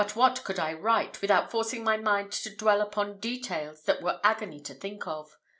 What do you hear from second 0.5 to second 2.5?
I write, without forcing my mind to